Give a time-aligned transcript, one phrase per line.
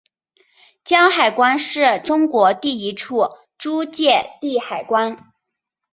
[0.83, 5.31] 胶海关是中国第一处租借地海关。